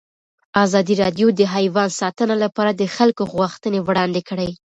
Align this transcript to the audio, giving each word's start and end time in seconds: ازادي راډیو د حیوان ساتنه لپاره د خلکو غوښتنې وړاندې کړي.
ازادي 0.63 0.93
راډیو 1.03 1.27
د 1.33 1.41
حیوان 1.55 1.89
ساتنه 2.01 2.35
لپاره 2.43 2.71
د 2.73 2.83
خلکو 2.95 3.23
غوښتنې 3.33 3.79
وړاندې 3.87 4.21
کړي. 4.29 4.49